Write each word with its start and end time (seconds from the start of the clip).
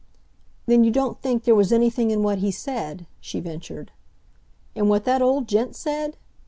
"Then 0.65 0.83
you 0.83 0.89
don't 0.89 1.21
think 1.21 1.43
there 1.43 1.53
was 1.53 1.71
anything 1.71 2.09
in 2.09 2.23
what 2.23 2.39
he 2.39 2.49
said?" 2.49 3.05
she 3.19 3.39
ventured. 3.39 3.91
"In 4.73 4.89
what 4.89 5.03
that 5.05 5.21
old 5.21 5.47
gent 5.47 5.75
said? 5.75 6.17